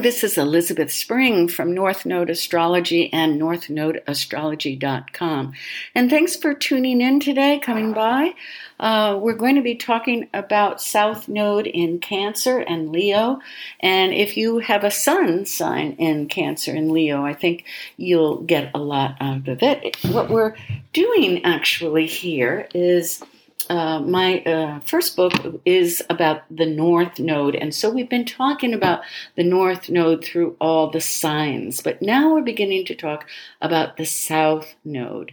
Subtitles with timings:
[0.00, 5.52] This is Elizabeth Spring from North Node Astrology and northnodeastrology.com.
[5.92, 8.34] And thanks for tuning in today, coming by.
[8.78, 13.40] Uh, we're going to be talking about South Node in Cancer and Leo.
[13.80, 17.64] And if you have a sun sign in Cancer and Leo, I think
[17.96, 19.96] you'll get a lot out of it.
[20.12, 20.54] What we're
[20.92, 23.20] doing actually here is
[23.68, 25.32] uh, my uh, first book
[25.64, 27.54] is about the North Node.
[27.54, 29.02] And so we've been talking about
[29.36, 33.26] the North Node through all the signs, but now we're beginning to talk
[33.60, 35.32] about the South Node.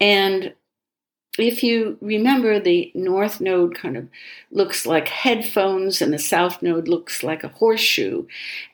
[0.00, 0.54] And
[1.38, 4.08] if you remember, the North Node kind of
[4.50, 8.26] looks like headphones, and the South Node looks like a horseshoe.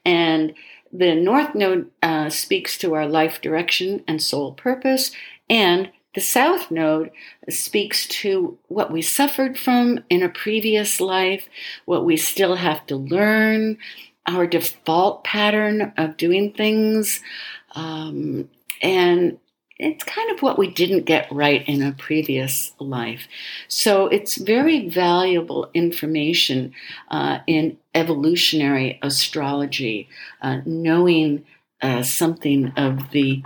[0.04, 0.54] And
[0.92, 5.12] the North Node uh, speaks to our life direction and soul purpose,
[5.48, 7.10] and the South Node
[7.48, 11.48] speaks to what we suffered from in a previous life,
[11.84, 13.78] what we still have to learn,
[14.26, 17.20] our default pattern of doing things,
[17.74, 18.48] um,
[18.82, 19.38] and
[19.78, 23.26] it's kind of what we didn't get right in a previous life.
[23.66, 26.74] So it's very valuable information
[27.10, 30.08] uh, in evolutionary astrology,
[30.42, 31.46] uh, knowing
[31.80, 33.42] uh, something of the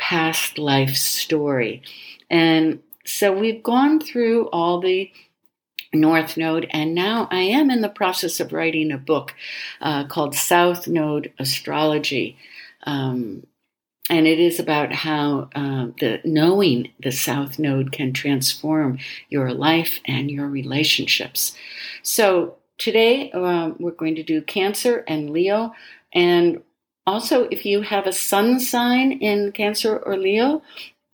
[0.00, 1.82] past life story.
[2.30, 5.12] And so we've gone through all the
[5.92, 9.34] North Node, and now I am in the process of writing a book
[9.80, 12.38] uh, called South Node Astrology.
[12.84, 13.46] Um,
[14.08, 20.00] and it is about how uh, the knowing the South Node can transform your life
[20.04, 21.56] and your relationships.
[22.02, 25.74] So today uh, we're going to do Cancer and Leo,
[26.12, 26.62] and
[27.06, 30.62] also, if you have a sun sign in Cancer or Leo,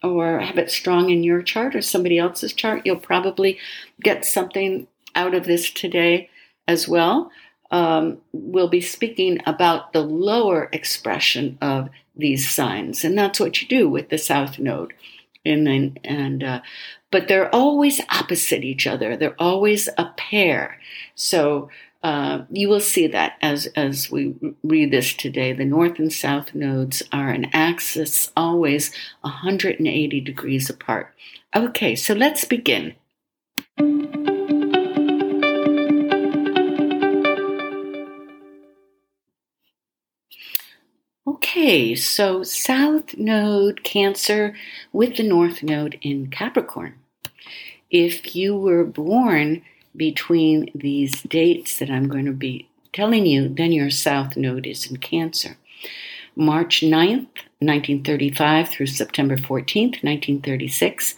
[0.03, 3.59] or have it strong in your chart or somebody else's chart, you'll probably
[4.03, 6.29] get something out of this today
[6.69, 7.31] as well.
[7.71, 13.69] Um, we'll be speaking about the lower expression of these signs, and that's what you
[13.69, 14.95] do with the South Node.
[15.45, 16.61] And then, and uh,
[17.11, 19.17] but they're always opposite each other.
[19.17, 20.79] They're always a pair.
[21.15, 21.71] So
[22.07, 25.53] uh, you will see that as, as we read this today.
[25.53, 31.13] The north and south nodes are an axis always 180 degrees apart.
[31.53, 32.95] Okay, so let's begin.
[41.27, 44.55] Okay, so South Node Cancer
[44.93, 46.95] with the North Node in Capricorn.
[47.91, 49.63] If you were born
[49.97, 54.91] between these dates that I'm going to be telling you, then your south node is
[54.91, 55.57] in Cancer.
[56.35, 57.29] March 9th,
[57.61, 61.17] 1935 through September 14th, 1936.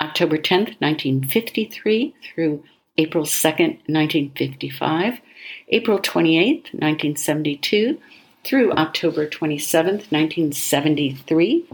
[0.00, 2.64] October 10th, 1953 through
[2.98, 5.20] April 2nd, 1955.
[5.68, 7.98] April 28th, 1972
[8.44, 11.66] through October 27th, 1973.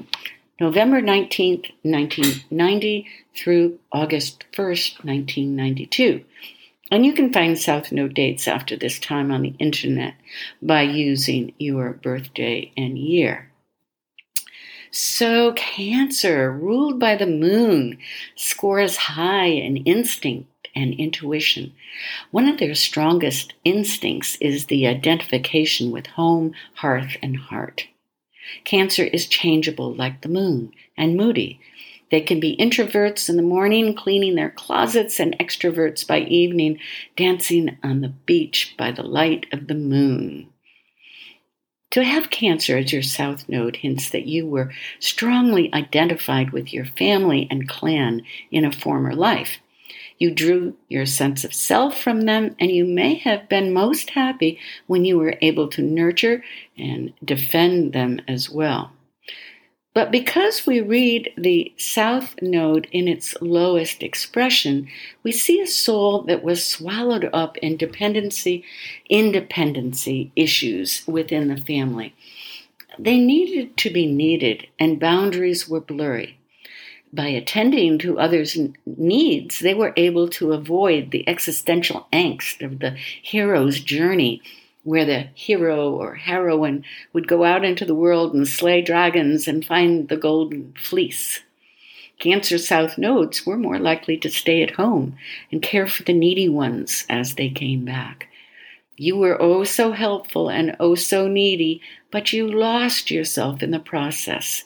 [0.58, 6.24] November 19th, 1990 through August 1st, 1992.
[6.90, 10.14] And you can find South Node dates after this time on the internet
[10.62, 13.50] by using your birthday and year.
[14.90, 17.98] So, Cancer, ruled by the moon,
[18.34, 21.74] scores high in instinct and intuition.
[22.30, 27.88] One of their strongest instincts is the identification with home, hearth, and heart.
[28.64, 31.60] Cancer is changeable like the moon and moody.
[32.10, 36.78] They can be introverts in the morning, cleaning their closets, and extroverts by evening,
[37.16, 40.48] dancing on the beach by the light of the moon.
[41.90, 46.84] To have Cancer as your South Node hints that you were strongly identified with your
[46.84, 49.58] family and clan in a former life.
[50.18, 54.58] You drew your sense of self from them, and you may have been most happy
[54.86, 56.42] when you were able to nurture
[56.78, 58.92] and defend them as well.
[59.92, 64.88] But because we read the South Node in its lowest expression,
[65.22, 68.62] we see a soul that was swallowed up in dependency,
[69.08, 72.14] independency issues within the family.
[72.98, 76.38] They needed to be needed, and boundaries were blurry
[77.16, 82.90] by attending to others' needs, they were able to avoid the existential angst of the
[83.22, 84.42] hero's journey,
[84.84, 89.64] where the hero or heroine would go out into the world and slay dragons and
[89.64, 91.40] find the golden fleece.
[92.18, 95.18] Cancer South nodes were more likely to stay at home
[95.50, 98.28] and care for the needy ones as they came back.
[98.96, 103.78] You were oh so helpful and oh so needy, but you lost yourself in the
[103.78, 104.64] process.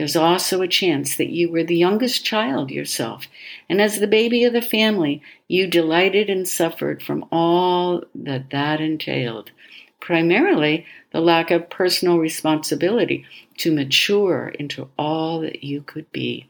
[0.00, 3.26] There's also a chance that you were the youngest child yourself,
[3.68, 8.80] and as the baby of the family, you delighted and suffered from all that that
[8.80, 9.50] entailed
[10.00, 13.26] primarily the lack of personal responsibility
[13.58, 16.48] to mature into all that you could be.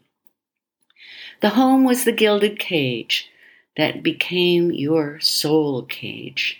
[1.40, 3.28] The home was the gilded cage
[3.76, 6.59] that became your soul cage.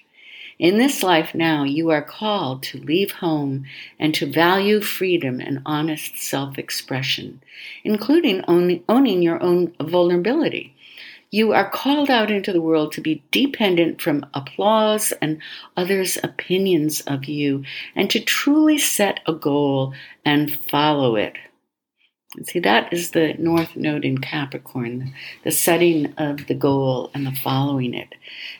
[0.60, 3.64] In this life now, you are called to leave home
[3.98, 7.42] and to value freedom and honest self expression,
[7.82, 10.74] including owning your own vulnerability.
[11.30, 15.38] You are called out into the world to be dependent from applause and
[15.78, 17.64] others' opinions of you,
[17.96, 19.94] and to truly set a goal
[20.26, 21.38] and follow it.
[22.44, 25.12] See, that is the North Node in Capricorn,
[25.42, 28.14] the setting of the goal and the following it.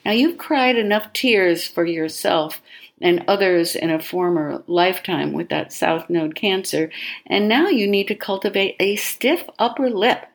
[0.05, 2.61] Now, you've cried enough tears for yourself
[3.00, 6.90] and others in a former lifetime with that South Node Cancer,
[7.26, 10.26] and now you need to cultivate a stiff upper lip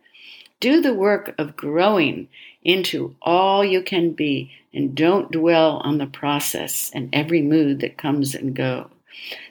[0.59, 2.27] do the work of growing
[2.63, 7.97] into all you can be and don't dwell on the process and every mood that
[7.97, 8.87] comes and goes.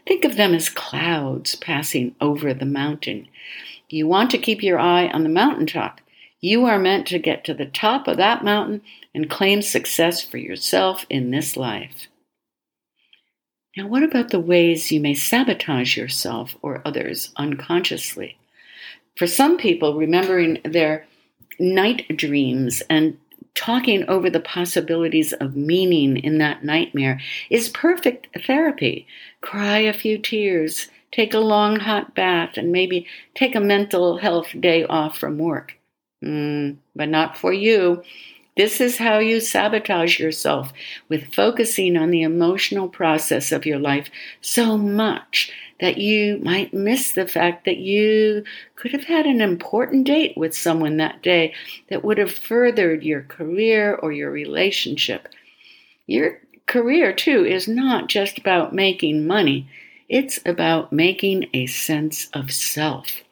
[0.06, 3.28] Think of them as clouds passing over the mountain.
[3.88, 6.00] You want to keep your eye on the mountaintop.
[6.40, 8.82] You are meant to get to the top of that mountain
[9.14, 12.08] and claim success for yourself in this life.
[13.76, 18.38] Now, what about the ways you may sabotage yourself or others unconsciously?
[19.16, 21.06] For some people, remembering their
[21.58, 23.19] night dreams and
[23.54, 27.20] talking over the possibilities of meaning in that nightmare
[27.50, 29.06] is perfect therapy.
[29.40, 34.49] Cry a few tears, take a long hot bath, and maybe take a mental health
[34.58, 35.78] day off from work.
[36.25, 38.02] Mm, but not for you.
[38.56, 40.72] This is how you sabotage yourself
[41.08, 44.08] with focusing on the emotional process of your life
[44.40, 48.44] so much that you might miss the fact that you
[48.76, 51.52] could have had an important date with someone that day
[51.90, 55.28] that would have furthered your career or your relationship.
[56.06, 59.69] Your career, too, is not just about making money,
[60.09, 63.23] it's about making a sense of self.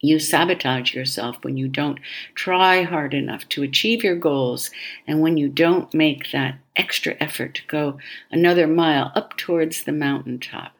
[0.00, 1.98] You sabotage yourself when you don't
[2.34, 4.70] try hard enough to achieve your goals
[5.06, 7.98] and when you don't make that extra effort to go
[8.30, 10.72] another mile up towards the mountaintop.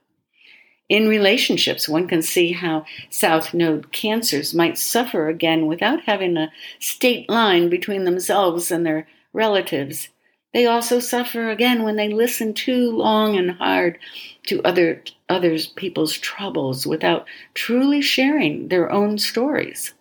[0.88, 6.52] In relationships, one can see how South Node cancers might suffer again without having a
[6.78, 10.10] state line between themselves and their relatives.
[10.54, 13.98] They also suffer again when they listen too long and hard
[14.46, 19.94] to other others people's troubles without truly sharing their own stories.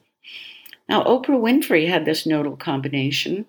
[0.88, 3.46] Now Oprah Winfrey had this nodal combination,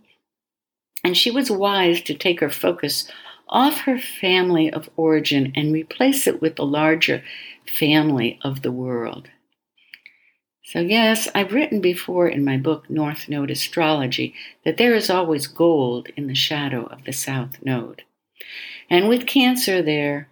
[1.04, 3.10] and she was wise to take her focus
[3.48, 7.22] off her family of origin and replace it with the larger
[7.66, 9.28] family of the world.
[10.64, 14.34] So, yes, I've written before in my book, North Node Astrology,
[14.64, 18.02] that there is always gold in the shadow of the South Node.
[18.90, 20.28] And with Cancer there,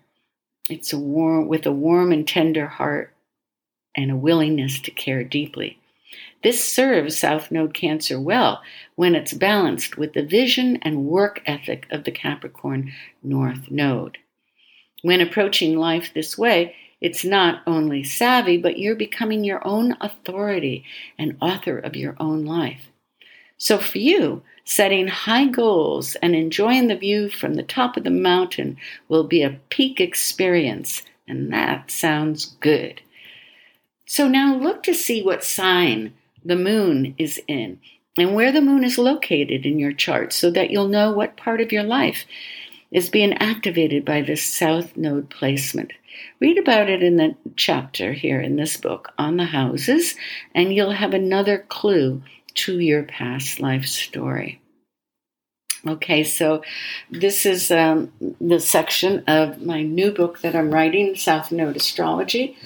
[0.68, 3.12] it's a warm, with a warm and tender heart
[3.96, 5.78] and a willingness to care deeply.
[6.42, 8.62] This serves South Node Cancer well
[8.96, 14.18] when it's balanced with the vision and work ethic of the Capricorn North Node.
[15.02, 20.84] When approaching life this way, it's not only savvy, but you're becoming your own authority
[21.18, 22.88] and author of your own life.
[23.58, 28.10] So for you, setting high goals and enjoying the view from the top of the
[28.10, 28.76] mountain
[29.08, 33.00] will be a peak experience, and that sounds good.
[34.06, 37.80] So now look to see what sign the moon is in
[38.18, 41.60] and where the moon is located in your chart so that you'll know what part
[41.60, 42.26] of your life
[42.90, 45.92] is being activated by this south node placement.
[46.38, 50.14] Read about it in the chapter here in this book on the houses,
[50.54, 52.22] and you'll have another clue
[52.54, 54.60] to your past life story.
[55.86, 56.62] Okay, so
[57.10, 62.56] this is um, the section of my new book that I'm writing, South Node Astrology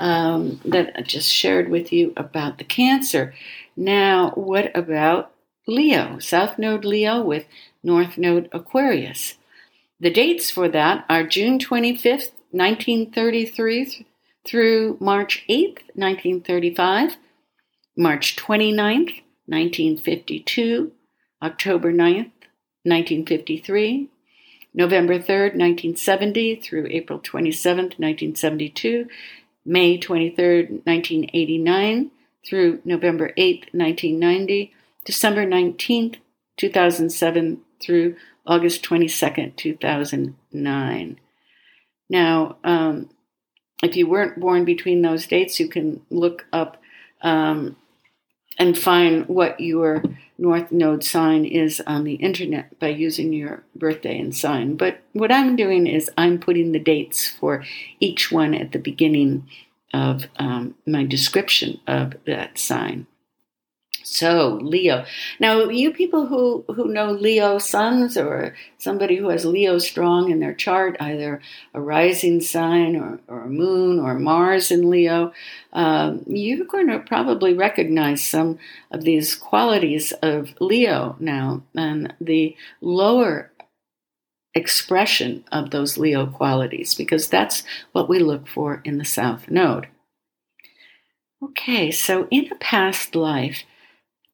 [0.00, 3.34] um, that I just shared with you about the Cancer.
[3.76, 5.32] Now, what about
[5.66, 7.46] Leo, South Node Leo with
[7.82, 9.34] North Node Aquarius?
[10.00, 14.06] The dates for that are June 25th, 1933
[14.46, 17.16] through March 8th, 1935,
[17.96, 19.20] March 29th,
[19.52, 20.92] 1952,
[21.42, 22.32] October 9th,
[22.84, 24.08] 1953,
[24.72, 29.08] November 3rd, 1970 through April 27th, 1972,
[29.66, 32.10] May 23rd, 1989
[32.48, 34.72] through November 8th, 1990,
[35.04, 36.16] December 19th,
[36.56, 38.16] 2007 through
[38.46, 41.20] August 22nd, 2009.
[42.08, 43.10] Now, um,
[43.82, 46.80] if you weren't born between those dates, you can look up
[47.20, 47.76] um,
[48.62, 50.04] and find what your
[50.38, 54.76] North Node sign is on the internet by using your birthday and sign.
[54.76, 57.64] But what I'm doing is I'm putting the dates for
[57.98, 59.48] each one at the beginning
[59.92, 63.08] of um, my description of that sign.
[64.04, 65.04] So, Leo.
[65.38, 70.40] Now, you people who, who know Leo suns or somebody who has Leo strong in
[70.40, 71.40] their chart, either
[71.72, 75.32] a rising sign or, or a moon or Mars in Leo,
[75.72, 78.58] um, you're going to probably recognize some
[78.90, 81.62] of these qualities of Leo now.
[81.74, 83.50] And the lower
[84.54, 89.88] expression of those Leo qualities, because that's what we look for in the South Node.
[91.42, 93.64] Okay, so in a past life,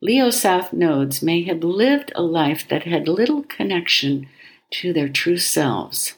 [0.00, 4.28] Leo South nodes may have lived a life that had little connection
[4.70, 6.14] to their true selves.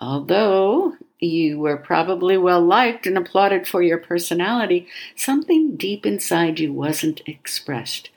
[0.00, 6.72] Although you were probably well liked and applauded for your personality, something deep inside you
[6.72, 8.10] wasn't expressed.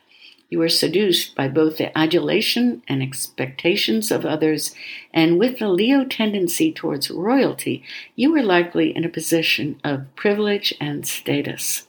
[0.50, 4.74] You were seduced by both the adulation and expectations of others,
[5.13, 7.84] and with the Leo tendency towards royalty,
[8.15, 11.88] you were likely in a position of privilege and status.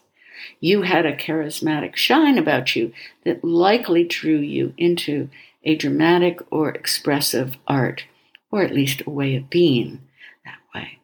[0.60, 2.92] You had a charismatic shine about you
[3.24, 5.28] that likely drew you into
[5.64, 8.04] a dramatic or expressive art,
[8.50, 10.00] or at least a way of being
[10.44, 10.98] that way.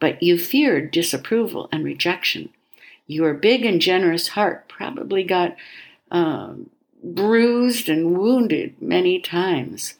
[0.00, 2.50] But you feared disapproval and rejection.
[3.06, 5.56] Your big and generous heart probably got
[6.10, 6.70] um,
[7.02, 9.94] bruised and wounded many times.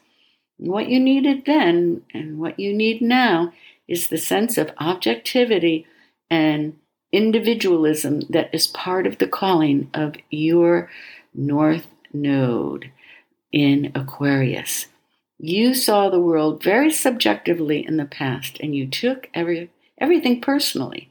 [0.57, 3.53] What you needed then and what you need now
[3.87, 5.87] is the sense of objectivity
[6.29, 6.77] and
[7.11, 10.89] individualism that is part of the calling of your
[11.33, 12.91] North Node
[13.51, 14.87] in Aquarius.
[15.37, 21.09] You saw the world very subjectively in the past and you took every, everything personally.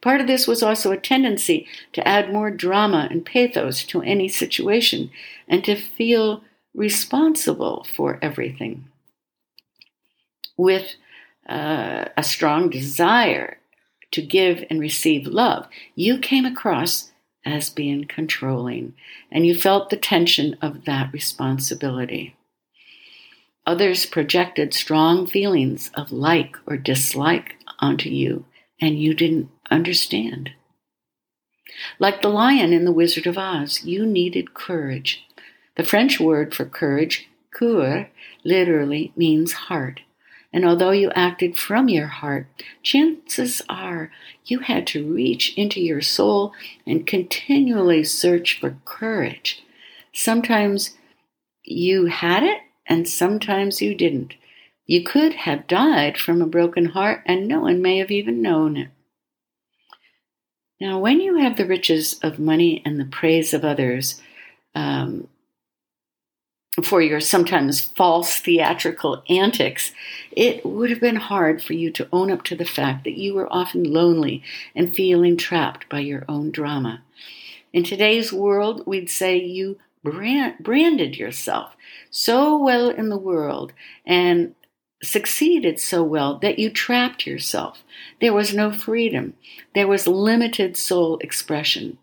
[0.00, 4.28] Part of this was also a tendency to add more drama and pathos to any
[4.28, 5.10] situation
[5.46, 6.42] and to feel
[6.74, 8.86] responsible for everything.
[10.56, 10.96] With
[11.48, 13.58] uh, a strong desire
[14.12, 17.10] to give and receive love, you came across
[17.44, 18.94] as being controlling,
[19.30, 22.36] and you felt the tension of that responsibility.
[23.66, 28.44] Others projected strong feelings of like or dislike onto you,
[28.80, 30.50] and you didn't understand.
[31.98, 35.24] Like the lion in The Wizard of Oz, you needed courage.
[35.76, 38.10] The French word for courage, coeur,
[38.44, 40.00] literally means heart.
[40.52, 42.46] And although you acted from your heart,
[42.82, 44.10] chances are
[44.44, 46.52] you had to reach into your soul
[46.86, 49.62] and continually search for courage.
[50.12, 50.96] Sometimes
[51.64, 54.34] you had it, and sometimes you didn't.
[54.84, 58.76] You could have died from a broken heart, and no one may have even known
[58.76, 58.88] it.
[60.80, 64.20] Now, when you have the riches of money and the praise of others,
[64.74, 65.28] um,
[66.82, 69.92] for your sometimes false theatrical antics,
[70.30, 73.34] it would have been hard for you to own up to the fact that you
[73.34, 74.42] were often lonely
[74.74, 77.02] and feeling trapped by your own drama.
[77.72, 81.76] In today's world, we'd say you brand, branded yourself
[82.10, 83.72] so well in the world
[84.06, 84.54] and
[85.02, 87.82] succeeded so well that you trapped yourself.
[88.20, 89.34] There was no freedom.
[89.74, 91.98] There was limited soul expression.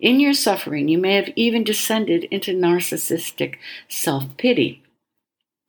[0.00, 3.56] In your suffering, you may have even descended into narcissistic
[3.88, 4.82] self pity.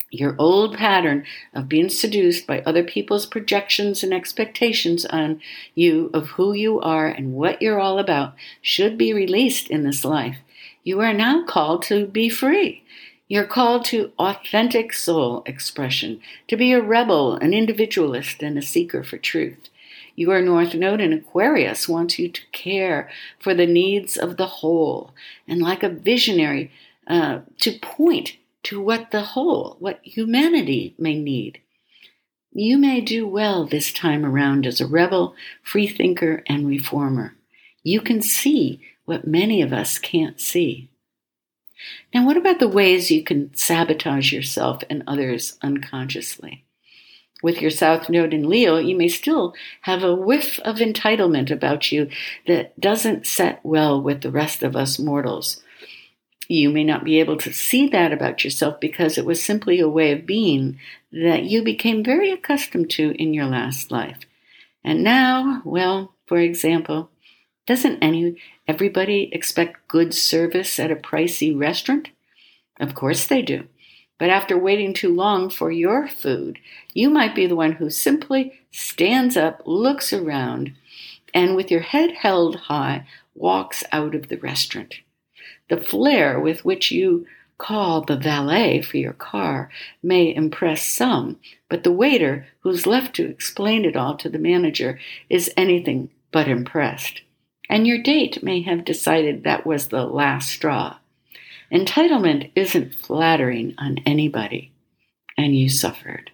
[0.10, 5.42] Your old pattern of being seduced by other people's projections and expectations on
[5.76, 10.06] you of who you are and what you're all about should be released in this
[10.06, 10.38] life.
[10.84, 12.84] You are now called to be free.
[13.28, 19.04] You're called to authentic soul expression, to be a rebel, an individualist, and a seeker
[19.04, 19.70] for truth.
[20.18, 23.08] Your North Node in Aquarius wants you to care
[23.38, 25.14] for the needs of the whole
[25.48, 26.72] and, like a visionary,
[27.06, 31.62] uh, to point to what the whole, what humanity may need.
[32.52, 37.36] You may do well this time around as a rebel, freethinker, and reformer.
[37.84, 40.90] You can see what many of us can't see.
[42.12, 46.66] Now, what about the ways you can sabotage yourself and others unconsciously?
[47.44, 51.92] With your South Node in Leo, you may still have a whiff of entitlement about
[51.92, 52.10] you
[52.48, 55.62] that doesn't set well with the rest of us mortals.
[56.48, 59.90] You may not be able to see that about yourself because it was simply a
[59.90, 60.80] way of being
[61.12, 64.20] that you became very accustomed to in your last life.
[64.84, 67.10] And now, well, for example,
[67.66, 72.10] doesn't any everybody expect good service at a pricey restaurant?
[72.80, 73.68] Of course they do.
[74.20, 76.60] But after waiting too long for your food,
[76.94, 80.74] you might be the one who simply stands up, looks around,
[81.34, 83.06] and with your head held high,
[83.36, 84.96] walks out of the restaurant.
[85.70, 89.70] The flair with which you call the valet for your car
[90.02, 95.00] may impress some, but the waiter, who's left to explain it all to the manager,
[95.30, 97.22] is anything but impressed.
[97.70, 100.98] And your date may have decided that was the last straw.
[101.72, 104.72] Entitlement isn't flattering on anybody,
[105.38, 106.32] and you suffered.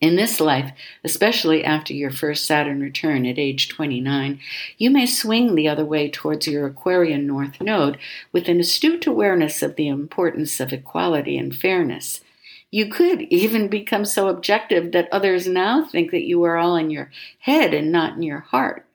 [0.00, 0.72] In this life,
[1.04, 4.40] especially after your first Saturn return at age 29,
[4.78, 7.98] you may swing the other way towards your Aquarian North Node
[8.32, 12.22] with an astute awareness of the importance of equality and fairness.
[12.70, 16.88] You could even become so objective that others now think that you are all in
[16.88, 18.86] your head and not in your heart.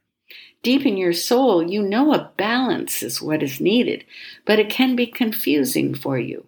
[0.65, 4.03] Deep in your soul, you know a balance is what is needed,
[4.45, 6.43] but it can be confusing for you.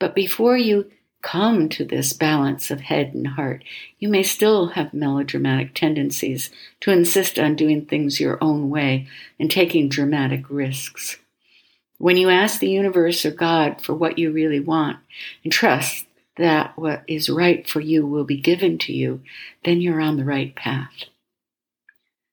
[0.00, 0.90] But before you
[1.20, 3.62] come to this balance of head and heart,
[3.98, 6.48] you may still have melodramatic tendencies
[6.80, 9.06] to insist on doing things your own way
[9.38, 11.18] and taking dramatic risks.
[11.98, 14.96] When you ask the universe or God for what you really want
[15.44, 16.06] and trust
[16.38, 19.20] that what is right for you will be given to you,
[19.62, 21.04] then you're on the right path.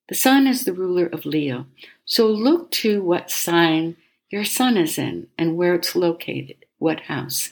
[0.07, 1.65] The sun is the ruler of Leo,
[2.05, 3.97] so look to what sign
[4.29, 7.51] your sun is in and where it's located, what house.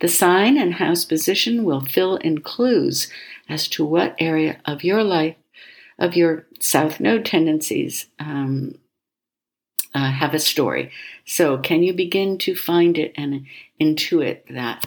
[0.00, 3.10] The sign and house position will fill in clues
[3.48, 5.36] as to what area of your life,
[5.98, 8.74] of your South Node tendencies, um,
[9.94, 10.90] uh, have a story.
[11.24, 13.46] So, can you begin to find it and
[13.80, 14.86] intuit that?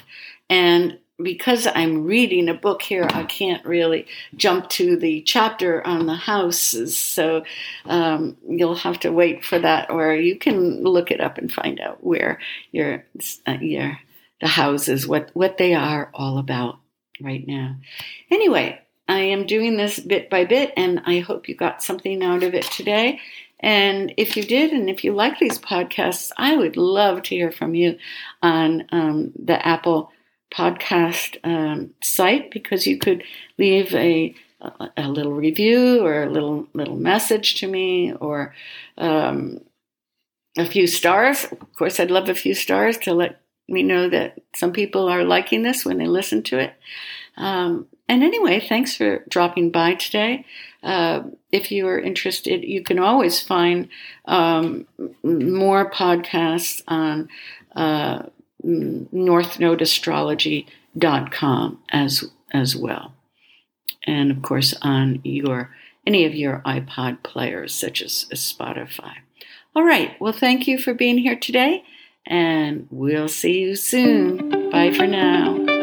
[0.49, 4.05] And because I'm reading a book here, I can't really
[4.35, 6.97] jump to the chapter on the houses.
[6.97, 7.43] So
[7.85, 11.79] um, you'll have to wait for that, or you can look it up and find
[11.79, 12.39] out where
[12.71, 13.05] your
[13.47, 13.99] uh, your
[14.41, 16.77] the houses, what what they are all about
[17.19, 17.77] right now.
[18.29, 22.43] Anyway, I am doing this bit by bit, and I hope you got something out
[22.43, 23.19] of it today.
[23.59, 27.51] And if you did, and if you like these podcasts, I would love to hear
[27.51, 27.97] from you
[28.43, 30.11] on um, the Apple
[30.51, 33.23] podcast um, site because you could
[33.57, 34.35] leave a
[34.97, 38.55] a little review or a little little message to me or
[38.97, 39.61] um,
[40.57, 41.45] a few stars.
[41.45, 45.23] Of course, I'd love a few stars to let me know that some people are
[45.23, 46.73] liking this when they listen to it.
[47.35, 50.45] Um, and anyway, thanks for dropping by today.
[50.81, 53.89] Uh, if you are interested, you can always find
[54.25, 54.87] um,
[55.23, 57.27] more podcasts on
[57.75, 58.23] uh,
[58.65, 63.13] Mm, northnodeastrology.com as as well,
[64.05, 65.69] and of course on your
[66.05, 69.17] any of your iPod players such as Spotify.
[69.75, 70.19] All right.
[70.19, 71.83] Well, thank you for being here today
[72.25, 74.69] and we'll see you soon.
[74.69, 75.76] Bye for now.